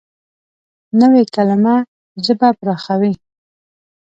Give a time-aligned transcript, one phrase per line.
[0.99, 1.75] نوې کلیمه
[2.25, 3.13] ژبه پراخوي